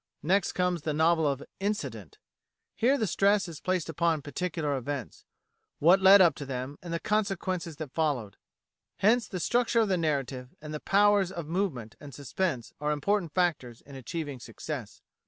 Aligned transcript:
Next 0.23 0.53
comes 0.53 0.81
the 0.81 0.95
novel 0.95 1.27
of 1.27 1.43
Incident. 1.59 2.17
Here 2.73 2.97
the 2.97 3.05
stress 3.05 3.47
is 3.47 3.59
placed 3.59 3.87
upon 3.87 4.23
particular 4.23 4.75
events 4.75 5.25
what 5.77 6.01
led 6.01 6.21
up 6.21 6.33
to 6.37 6.45
them 6.47 6.79
and 6.81 6.91
the 6.91 6.99
consequences 6.99 7.75
that 7.75 7.91
followed 7.93 8.37
hence 8.97 9.27
the 9.27 9.39
structure 9.39 9.81
of 9.81 9.89
the 9.89 9.97
narrative, 9.97 10.55
and 10.59 10.73
the 10.73 10.79
powers 10.79 11.31
of 11.31 11.45
movement 11.45 11.97
and 11.99 12.15
suspense 12.15 12.73
are 12.81 12.91
important 12.91 13.35
factors 13.35 13.79
in 13.81 13.93
achieving 13.93 14.39
success. 14.39 15.03